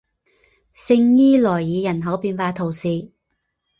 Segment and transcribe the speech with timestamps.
[0.73, 3.11] 圣伊莱尔人口变化图示